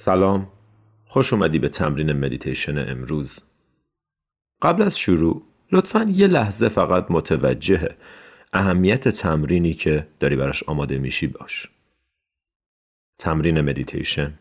[0.00, 0.48] سلام.
[1.06, 3.40] خوش اومدی به تمرین مدیتیشن امروز.
[4.62, 5.42] قبل از شروع
[5.72, 7.96] لطفا یه لحظه فقط متوجه
[8.52, 11.68] اهمیت تمرینی که داری براش آماده میشی باش.
[13.18, 14.38] تمرین مدیتیشن.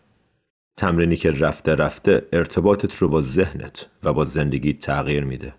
[0.78, 5.54] تمرینی که رفته رفته ارتباطت رو با ذهنت و با زندگی تغییر میده.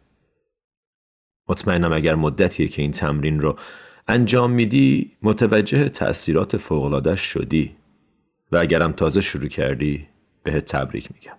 [1.48, 3.58] مطمئنم اگر مدتیه که این تمرین رو
[4.08, 7.79] انجام میدی متوجه تأثیرات فوق‌العادش شدی.
[8.52, 10.06] و اگرم تازه شروع کردی
[10.42, 11.36] بهت تبریک میگم.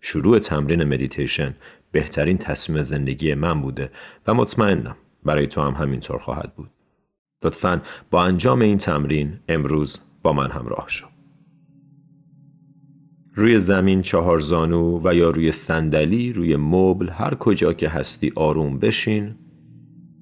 [0.00, 1.54] شروع تمرین مدیتیشن
[1.92, 3.90] بهترین تصمیم زندگی من بوده
[4.26, 6.70] و مطمئنم برای تو هم همینطور خواهد بود.
[7.44, 11.06] لطفا با انجام این تمرین امروز با من همراه شو.
[13.34, 18.78] روی زمین چهار زانو و یا روی صندلی روی مبل هر کجا که هستی آروم
[18.78, 19.34] بشین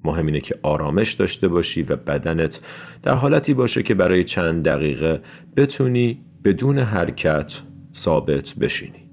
[0.03, 2.59] مهم اینه که آرامش داشته باشی و بدنت
[3.03, 5.21] در حالتی باشه که برای چند دقیقه
[5.57, 7.61] بتونی بدون حرکت
[7.95, 9.09] ثابت بشینی.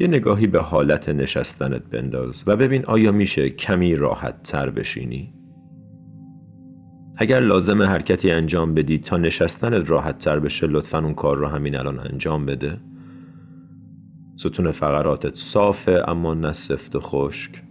[0.00, 5.34] یه نگاهی به حالت نشستنت بنداز و ببین آیا میشه کمی راحت تر بشینی؟
[7.16, 11.76] اگر لازم حرکتی انجام بدی تا نشستنت راحت تر بشه لطفا اون کار رو همین
[11.76, 12.80] الان انجام بده.
[14.36, 17.65] ستون فقراتت صافه اما نه سفت و خشک.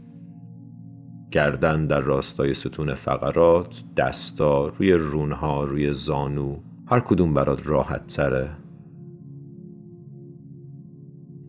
[1.35, 8.51] گردن در راستای ستون فقرات، دستا روی رونها، روی زانو، هر کدوم برات راحت تره.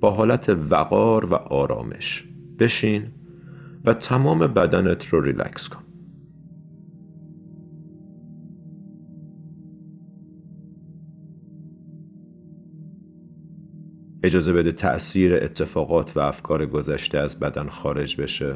[0.01, 2.25] با حالت وقار و آرامش
[2.59, 3.03] بشین
[3.84, 5.83] و تمام بدنت رو ریلکس کن.
[14.23, 18.55] اجازه بده تأثیر اتفاقات و افکار گذشته از بدن خارج بشه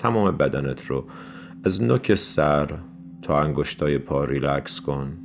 [0.00, 1.04] تمام بدنت رو
[1.64, 2.78] از نوک سر
[3.22, 5.18] تا انگشتای پا ریلکس کن.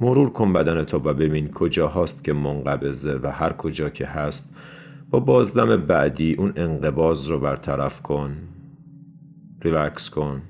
[0.00, 4.56] مرور کن بدنت و ببین کجا هاست که منقبضه و هر کجا که هست
[5.10, 8.36] با بازدم بعدی اون انقباض رو برطرف کن.
[9.62, 10.42] ریلکس کن.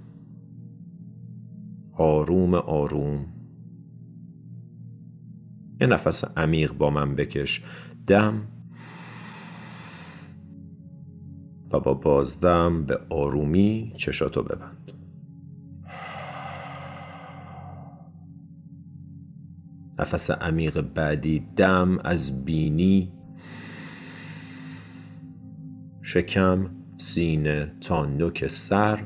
[1.93, 3.27] آروم آروم.
[5.81, 7.65] یه نفس عمیق با من بکش.
[8.07, 8.43] دم
[11.73, 14.93] و با بازدم به آرومی چشاتو ببند.
[19.99, 23.13] نفس عمیق بعدی دم از بینی
[26.03, 29.05] شکم سینه تا نوک سر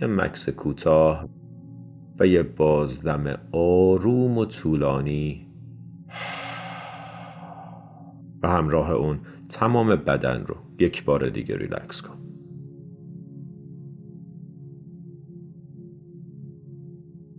[0.00, 1.28] یه مکس کوتاه
[2.18, 5.46] و یه بازدم آروم و طولانی.
[8.42, 9.20] و همراه اون
[9.52, 12.18] تمام بدن رو یک بار دیگه ریلکس کن.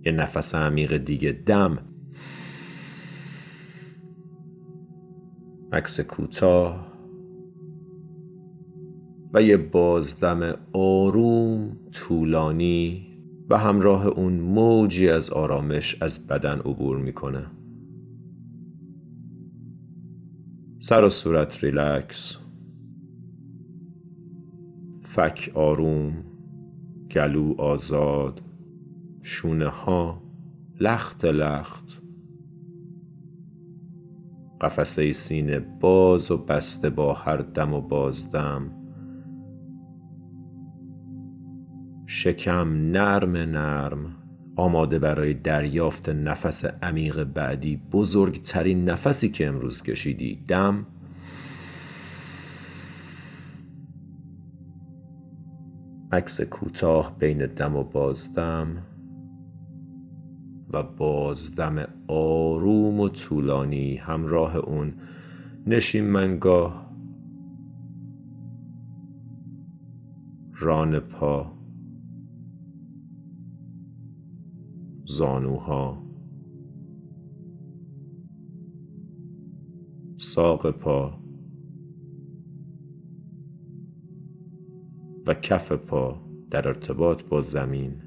[0.05, 1.77] یه نفس عمیق دیگه دم.
[5.71, 6.93] عکس کوتاه.
[9.33, 13.07] و یه بازدم آروم طولانی
[13.49, 17.62] و همراه اون موجی از آرامش از بدن عبور می‌کنه.
[20.85, 22.37] سر و صورت ریلکس.
[25.01, 26.13] فک آروم
[27.11, 28.41] گلو آزاد
[29.21, 30.21] شونه ها
[30.79, 32.01] لخت لخت.
[34.61, 38.71] قفسه سینه باز و بسته با هر دم و بازدم.
[42.05, 44.22] شکم نرم نرم.
[44.55, 50.45] آماده برای دریافت نفس عمیق بعدی بزرگترین نفسی که امروز کشیدی.
[50.47, 50.85] دم؟
[56.11, 58.77] عکس کوتاه بین دم و بازدم
[60.73, 64.93] و بازدم آروم و طولانی همراه اون
[65.67, 66.93] نشین منگاه
[70.55, 71.62] ران پا.
[75.17, 76.03] زانوها.
[80.17, 81.19] ساق پا.
[85.27, 86.21] و کف پا
[86.51, 88.01] در ارتباط با زمین.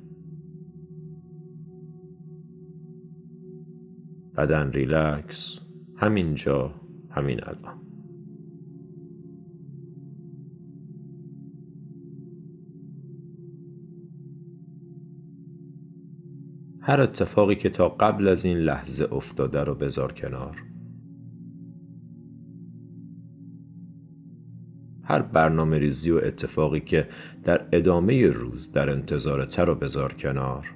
[4.37, 5.61] بدن ریلکس.
[5.97, 6.75] همینجا
[7.11, 7.86] همین الان.
[16.87, 20.63] هر اتفاقی که تا قبل از این لحظه افتاده رو بذار کنار.
[25.03, 27.09] هر برنامه ریزی و اتفاقی که
[27.45, 30.75] در ادامه روز در انتظارته رو بذار کنار.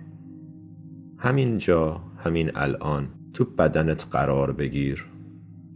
[1.19, 5.07] همین جا همین الان تو بدنت قرار بگیر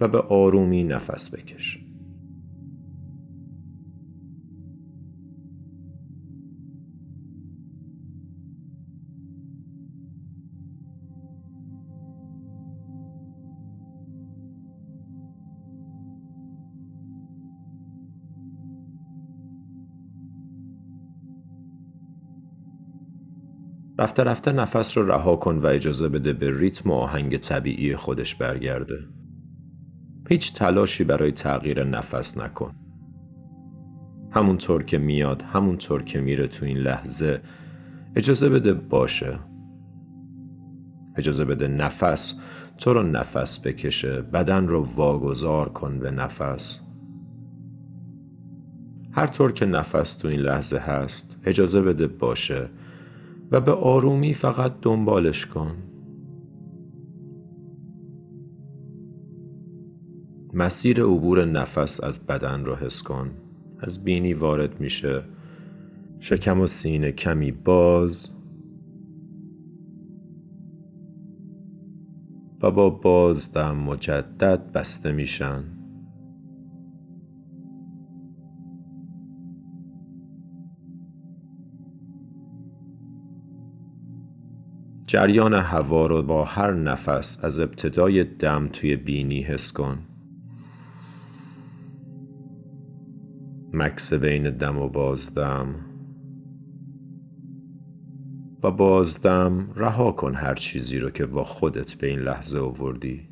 [0.01, 1.84] و به آرومی نفس بکش.
[23.99, 28.35] رفته رفته نفس رو رها کن و اجازه بده به ریتم و آهنگ طبیعی خودش
[28.35, 28.99] برگرده.
[30.29, 32.75] هیچ تلاشی برای تغییر نفس نکن.
[34.31, 37.41] همونطور که میاد همونطور که میره تو این لحظه
[38.17, 39.39] اجازه بده باشه.
[41.17, 42.35] اجازه بده نفس
[42.79, 46.81] تو رو نفس بکشه بدن رو واگذار کن به نفس
[49.13, 52.69] هر طور که نفس تو این لحظه هست اجازه بده باشه
[53.55, 55.77] و به آرومی فقط دنبالش کن.
[60.53, 63.31] مسیر عبور نفس از بدن را حس کن.
[63.81, 65.23] از بینی وارد میشه.
[66.21, 68.31] شکم و سینه کمی باز.
[72.63, 75.65] و با بازدم مجدد بسته میشن.
[85.15, 89.99] جریان هوا رو با هر نفس از ابتدای دم توی بینی حس کن.
[93.73, 95.75] مکس بین دم و بازدم.
[98.63, 103.29] و بازدم رها کن هر چیزی رو که با خودت به این لحظه آوردی.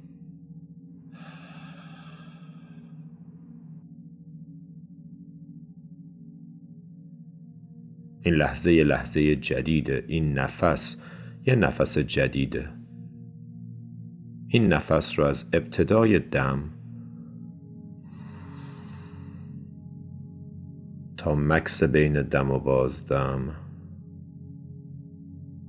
[8.25, 11.02] این لحظه لحظه جدیده این نفس
[11.47, 12.69] یه نفس جدیده.
[14.49, 16.71] این نفس رو از ابتدای دم
[21.17, 23.55] تا مکس بین دم و بازدم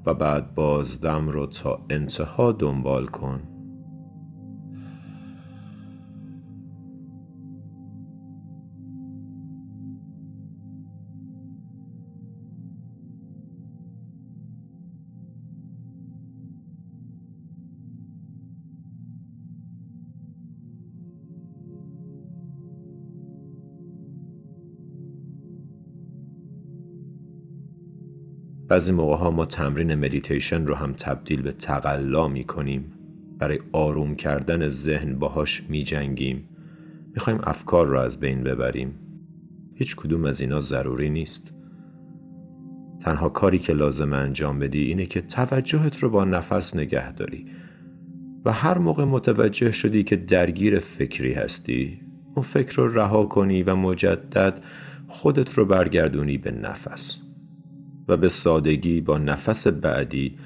[0.05, 3.52] و بعد بازدم رو تا انتها دنبال کن.
[28.67, 32.93] بعضی موقع ها ما تمرین مدیتیشن رو هم تبدیل به تقلا می کنیم.
[33.39, 36.49] برای آروم کردن ذهن باهاش می جنگیم.
[37.27, 38.93] می افکار رو از بین ببریم.
[39.75, 41.53] هیچ کدوم از اینا ضروری نیست.
[43.01, 47.45] تنها کاری که لازم انجام بدی اینه که توجهت رو با نفس نگه داری.
[48.45, 52.01] و هر موقع متوجه شدی که درگیر فکری هستی
[52.35, 54.63] اون فکر رو رها کنی و مجدد
[55.07, 57.22] خودت رو برگردونی به نفس.
[58.07, 60.37] و به سادگی با نفس بعدی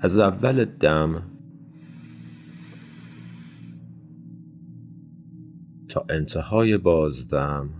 [0.00, 1.22] از اول دم
[5.88, 7.70] تا انتهای بازدم.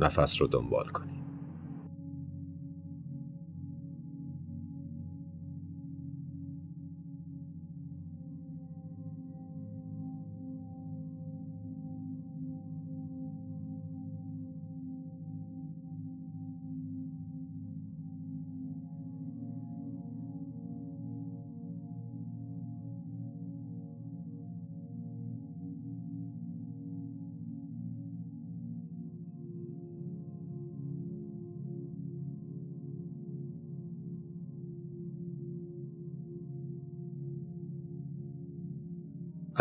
[0.00, 1.21] نفس رو دنبال کنی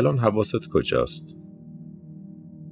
[0.02, 1.38] الان حواست کجاست؟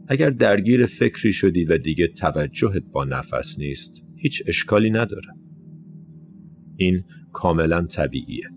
[0.07, 5.27] اگر درگیر فکری شدی و دیگه توجهت با نفس نیست هیچ اشکالی نداره.
[6.75, 8.47] این کاملا طبیعیه.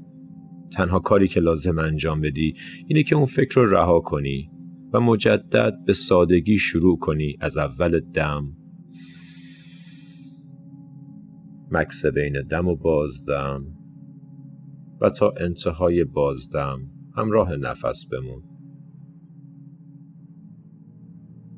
[0.73, 2.55] تنها کاری که لازم انجام بدی
[2.87, 4.51] اینه که اون فکر رو رها کنی
[4.93, 8.57] و مجدد به سادگی شروع کنی از اول دم.
[11.71, 13.65] مکس بین دم و بازدم
[15.01, 16.81] و تا انتهای بازدم
[17.17, 18.52] همراه نفس بمون.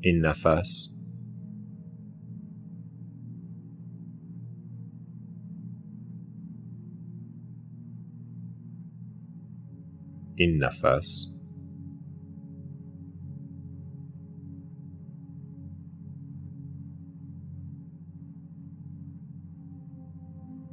[0.04, 0.90] این نفس.
[10.34, 11.34] این نفس.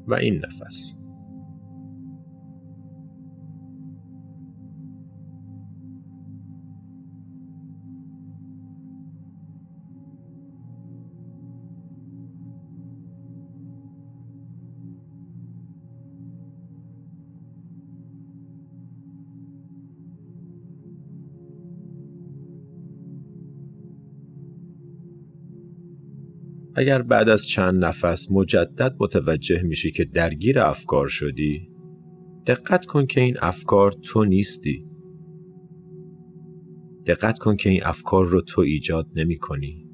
[0.08, 1.01] و این نفس.
[26.82, 31.70] اگر بعد از چند نفس مجدد متوجه میشی که درگیر افکار شدی
[32.48, 34.86] دقت کن که این افکار تو نیستی.
[37.08, 39.90] دقت کن که این افکار رو تو ایجاد نمی کنی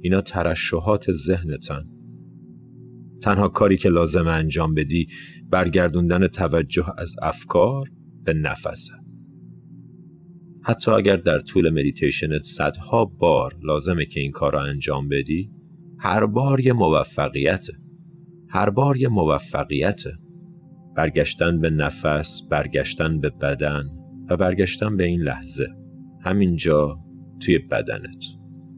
[0.00, 1.84] اینا ترشحات ذهنتن.
[3.22, 5.08] تنها کاری که لازم انجام بدی
[5.50, 7.88] برگردوندن توجه از افکار
[8.24, 8.92] به نفسه.
[10.64, 15.55] حتی اگر در طول مدیتیشنت صدها بار لازمه که این کار را انجام بدی
[15.98, 17.66] هر بار یه موفقیت
[18.48, 20.02] هر بار یه موفقیت
[20.96, 23.84] برگشتن به نفس برگشتن به بدن
[24.30, 25.66] و برگشتن به این لحظه.
[26.20, 26.96] همینجا
[27.40, 28.24] توی بدنت.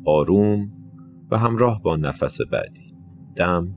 [0.04, 0.72] آروم
[1.30, 2.94] و همراه با نفس بعدی.
[3.36, 3.76] دم.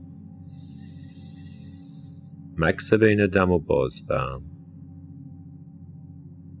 [2.58, 4.42] مکس بین دم و بازدم.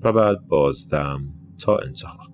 [0.02, 2.31] و بعد بازدم تا انتها.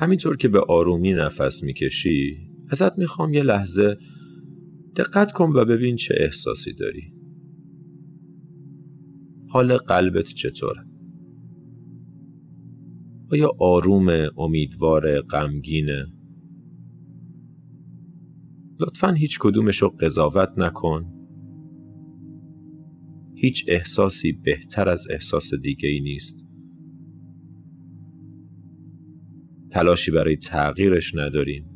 [0.00, 3.96] همینطور که به آرومی نفس می‌کشی ازت می‌خوام یه لحظه
[4.96, 7.12] دقت کن و ببین چه احساسی داری.
[9.48, 10.84] حال قلبت چطوره؟
[13.32, 16.06] آیا آروم امیدوار غمگینه؟
[18.80, 21.12] لطفا هیچ کدومش رو قضاوت نکن.
[23.34, 26.49] هیچ احساسی بهتر از احساس دیگه ای نیست.
[29.70, 31.66] تلاشی برای تغییرش نداریم.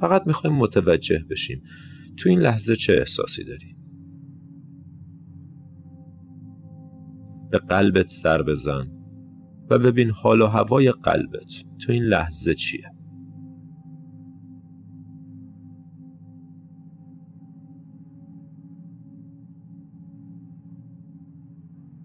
[0.00, 1.62] فقط می‌خوایم متوجه بشیم
[2.16, 3.76] تو این لحظه چه احساسی داری.
[7.50, 8.86] به قلبت سر بزن
[9.70, 12.90] و ببین حال و هوای قلبت تو این لحظه چیه.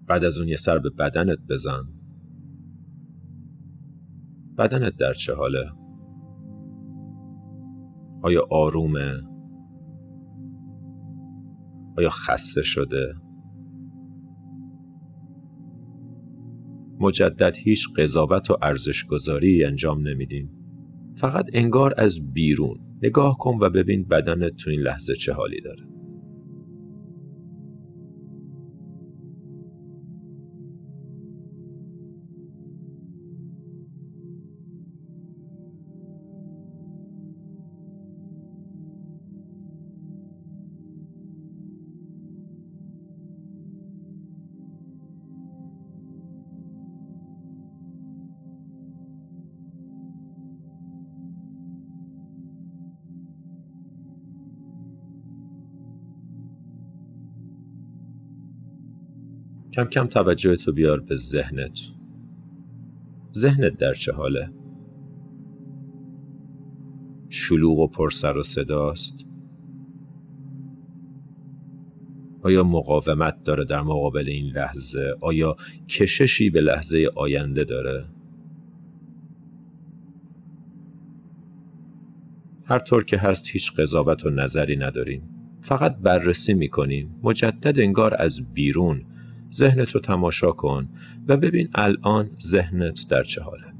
[0.08, 1.97] بعد از اون یه سر به بدنت بزن.
[4.58, 5.72] بدنت در چه حاله؟
[8.22, 9.14] آیا آرومه؟
[11.98, 13.14] آیا خسته شده؟
[17.00, 20.52] مجدد هیچ قضاوت و ارزش گذاری انجام نمیدیم.
[21.16, 25.97] فقط انگار از بیرون نگاه کن و ببین بدنت تو این لحظه چه حالی داره.
[59.78, 61.80] کم کم توجه تو بیار به ذهنت
[63.34, 64.50] ذهنت در چه حاله؟
[67.30, 69.26] شلوغ و پرسر و صداست؟
[72.42, 75.56] آیا مقاومت داره در مقابل این لحظه؟ آیا
[75.90, 78.06] کششی به لحظه آینده داره؟
[82.66, 85.30] هر طور که هست هیچ قضاوت و نظری نداریم
[85.62, 89.06] فقط بررسی می‌کنیم مجدد انگار از بیرون
[89.54, 90.90] ذهنت رو تماشا کن
[91.28, 93.77] و ببین الان ذهنت در چه حاله.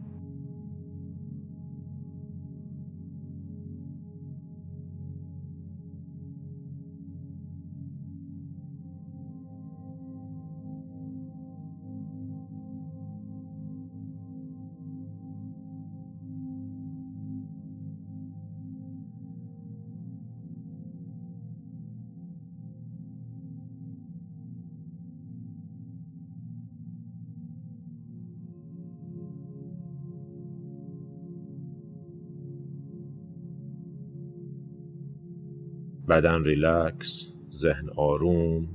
[36.08, 38.68] بدن ریلکس ذهن آروم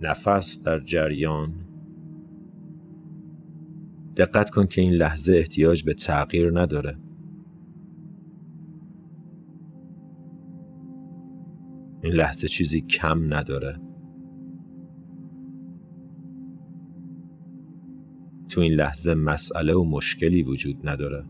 [0.00, 1.54] نفس در جریان.
[4.16, 6.98] دقت کن که این لحظه احتیاج به تغییر نداره.
[12.02, 13.80] این لحظه چیزی کم نداره.
[18.48, 21.24] تو این لحظه مسئله و مشکلی وجود نداره.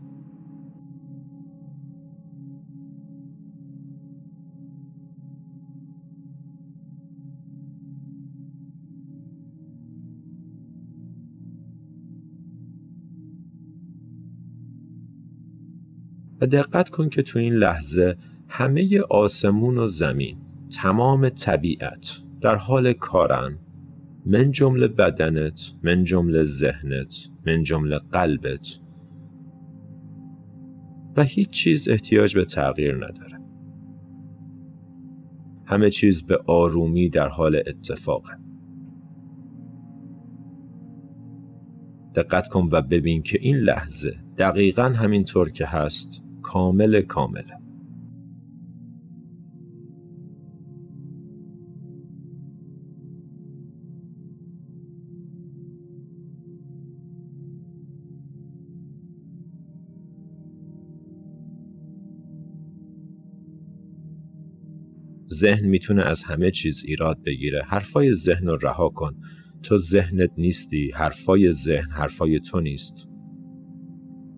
[16.45, 20.37] دقت کن که تو این لحظه همه آسمون و زمین
[20.69, 23.57] تمام طبیعت در حال کارن.
[24.25, 27.15] من جمله بدنت من جمله ذهنت
[27.47, 28.79] من جمله قلبت.
[31.17, 33.39] و هیچ چیز احتیاج به تغییر نداره.
[35.65, 38.37] همه چیز به آرومی در حال اتفاقه.
[42.15, 47.57] دقت کن و ببین که این لحظه دقیقا همینطور که هست کامل کامله
[65.33, 67.63] ذهن می‌تونه از همه چیز ایراد بگیره.
[67.63, 69.15] حرفای ذهن رو رها کن.
[69.63, 70.91] تو ذهنت نیستی.
[70.91, 73.12] حرفای ذهن حرفای تو نیست.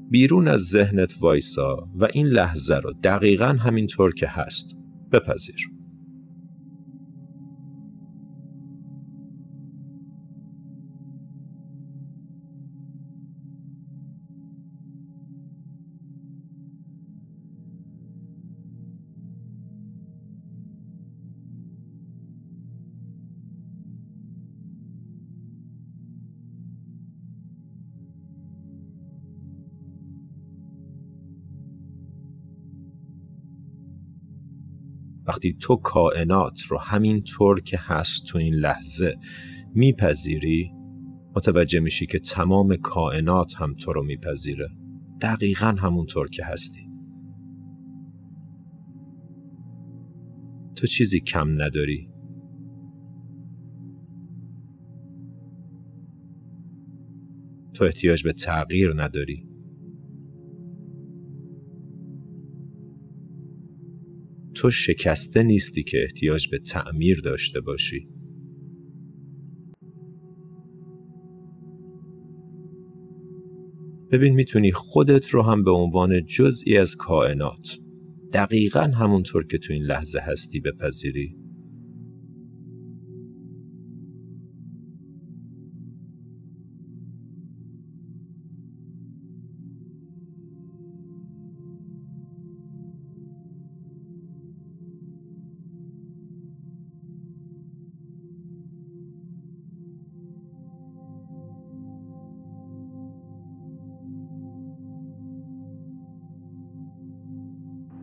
[0.09, 4.75] بیرون از ذهنت وایسا و این لحظه رو دقیقا همینطور که هست
[5.11, 5.74] بپذیر.
[35.27, 39.15] وقتی تو کائنات رو همین طور که هست تو این لحظه
[39.73, 40.71] میپذیری
[41.35, 44.69] متوجه میشی که تمام کائنات هم تو رو میپذیره.
[45.21, 46.89] دقیقا همونطور که هستی.
[50.75, 52.09] تو چیزی کم نداری.
[57.73, 59.54] تو احتیاج به تغییر نداری.
[64.65, 68.07] تو شکسته نیستی که احتیاج به تعمیر داشته باشی.
[74.11, 77.79] ببین می‌تونی خودت رو هم به عنوان جزئی از کائنات
[78.33, 81.44] دقیقا همونطور که تو این لحظه هستی بپذیری.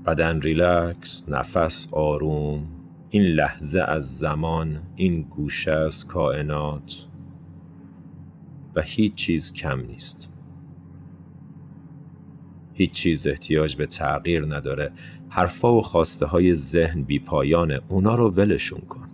[0.07, 2.67] بدن ریلکس نفس آروم
[3.11, 7.07] این لحظه از زمان این گوشه از کائنات
[8.75, 10.29] و هیچ چیز کم نیست.
[12.75, 14.93] هیچ چیز احتیاج به تغییر نداره.
[15.29, 17.81] حرفا و خواسته های ذهن بی پایانه.
[17.89, 19.09] اونا رو ولشون کن.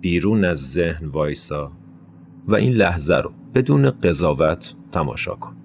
[0.00, 1.72] بیرون از ذهن وایسا
[2.46, 5.55] و این لحظه رو بدون قضاوت تماشا کن.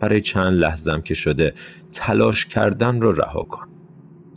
[0.00, 1.54] برای چند لحظم که شده
[1.92, 3.68] تلاش کردن رو رها کن.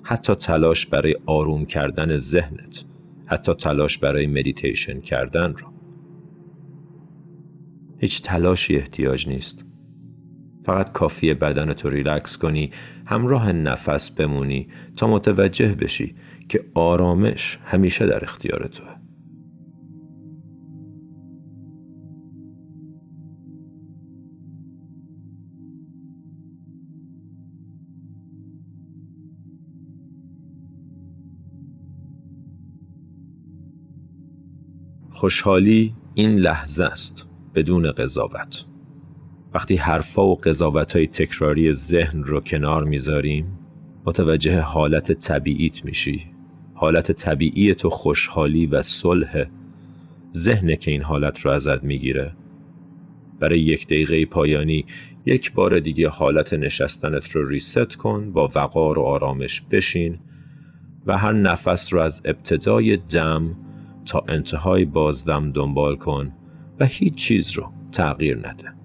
[0.04, 2.86] حتی تلاش برای آروم کردن ذهنت.
[3.26, 5.68] حتی تلاش برای مدیتیشن کردن رو.
[7.98, 9.66] هیچ تلاشی احتیاج نیست.
[10.66, 12.72] فقط کافیه بدن تو ریلکس کنی
[13.06, 16.16] همراه نفس بمونی تا متوجه بشی
[16.50, 18.96] که آرامش همیشه در اختیار توه.
[35.12, 38.66] خوشحالی این لحظه است بدون قضاوت.
[39.54, 43.60] وقتی حرفا و قضاوت های تکراری ذهن رو کنار می‌ذاریم
[44.06, 46.26] متوجه حالت طبیعیت میشی.
[46.74, 49.46] حالت طبیعی تو خوشحالی و صلح
[50.36, 52.36] ذهن که این حالت رو ازت می‌گیره.
[53.40, 54.86] برای یک دقیقه پایانی
[55.26, 60.20] یک بار دیگه حالت نشستنت رو ریست کن با وقار و آرامش بشین
[61.06, 63.56] و هر نفس رو از ابتدای دم
[64.06, 66.32] تا انتهای بازدم دنبال کن
[66.80, 68.81] و هیچ چیز رو تغییر نده.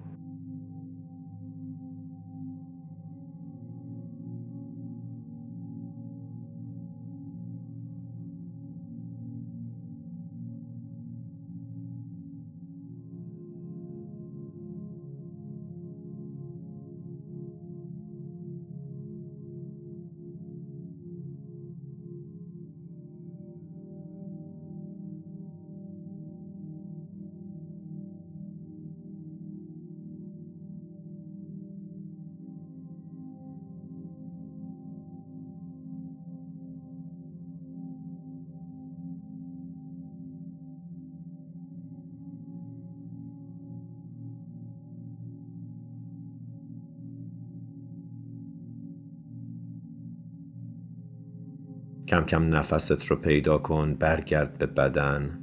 [52.17, 55.39] کم کم نفست رو پیدا کن برگرد به بدن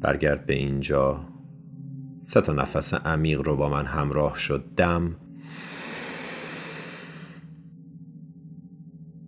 [0.00, 1.20] برگرد به اینجا.
[2.22, 4.64] سه تا نفس عمیق رو با من همراه شد.
[4.76, 5.16] دم.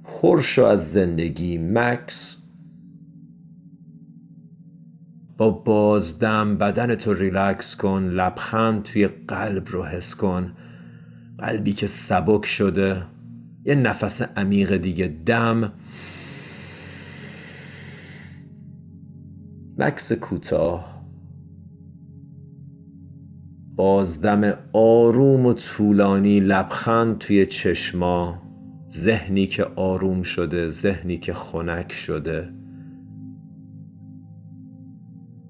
[0.05, 1.59] پرشو از زندگی.
[1.59, 2.37] مکس.
[5.37, 8.03] با بازدم بدن تو ریلکس کن.
[8.03, 10.53] لبخند توی قلب رو حس کن.
[11.39, 13.07] قلبی که سبک شده.
[13.65, 15.09] یه نفس عمیق دیگه.
[15.09, 15.73] دم.
[19.79, 21.03] مکس کوتاه.
[23.77, 28.43] بازدم آروم و طولانی لبخند توی چشما.
[28.91, 32.49] ذهنی که آروم شده ذهنی که خنک شده.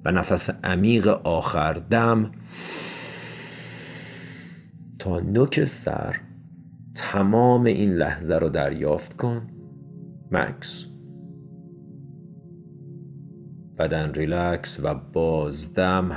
[0.04, 2.32] و نفس عمیق آخر دم.
[4.98, 6.16] تا نوک سر
[6.94, 9.50] تمام این لحظه رو دریافت کن
[10.30, 10.91] مکس.
[13.78, 16.16] بدن ریلکس و بازدم.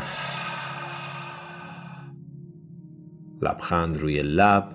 [3.41, 4.67] لبخند روی لب.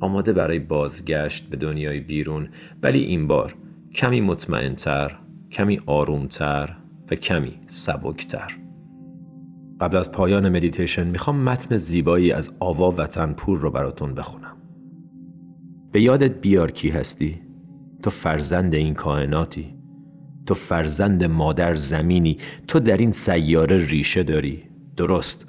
[0.00, 2.48] آماده برای بازگشت به دنیای بیرون.
[2.82, 3.54] ولی این بار
[3.94, 5.18] کمی مطمئنتر
[5.52, 6.76] کمی آرومتر
[7.10, 8.56] و کمی سبکتر.
[9.80, 14.56] قبل از پایان مدیتیشن می‌خوام متن زیبایی از آوا وطن پور رو براتون بخونم.
[15.92, 17.40] به یادت بیار کی هستی؟
[18.02, 19.74] تو فرزند این کائناتی.
[20.46, 24.62] تو فرزند مادر زمینی تو در این سیاره ریشه داری.
[24.96, 25.46] درست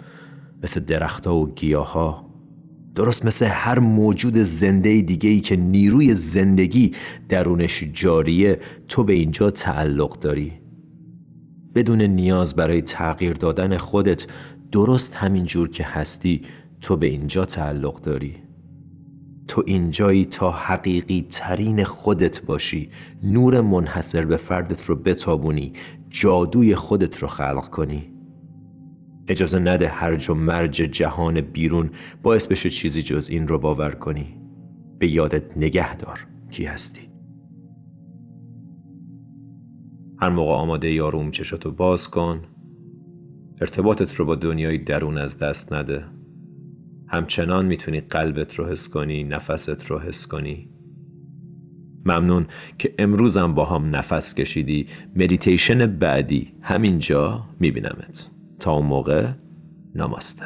[0.63, 2.25] مثل درختها و گیاها.
[2.95, 6.91] درست مثل هر موجود زنده دیگه ای که نیروی زندگی
[7.29, 10.53] درونش جاریه تو به اینجا تعلق داری.
[11.75, 14.27] بدون نیاز برای تغییر دادن خودت
[14.71, 16.41] درست همین جور که هستی
[16.81, 18.44] تو به اینجا تعلق داری.
[19.47, 22.89] تو اینجایی تا حقیقی ترین خودت باشی.
[23.23, 25.73] نور منحصر به فردت رو بتابونی.
[26.09, 28.11] جادوی خودت رو خلق کنی.
[29.27, 31.89] اجازه نده هرج و مرج جهان بیرون
[32.23, 34.41] باعث بشه چیزی جز این رو باور کنی.
[34.99, 37.01] به یادت نگه دار کی هستی.
[40.21, 42.41] هر موقع آماده یاروم چشاتو باز کن.
[43.61, 46.05] ارتباطت رو با دنیای درون از دست نده.
[47.15, 50.69] همچنان می‌تونی قلبت رو حس کنی نفست رو حس کنی.
[52.05, 52.47] ممنون
[52.77, 54.87] که امروزم با هم نفس کشیدی.
[55.15, 58.29] مدیتیشن بعدی همینجا میبینمت.
[58.59, 59.27] تا اون موقع
[59.95, 60.45] نماسته.